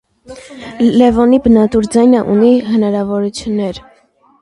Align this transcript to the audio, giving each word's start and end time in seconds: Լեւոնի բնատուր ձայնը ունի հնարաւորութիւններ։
Լեւոնի 1.01 1.41
բնատուր 1.45 1.91
ձայնը 1.97 2.25
ունի 2.35 2.53
հնարաւորութիւններ։ 2.73 3.87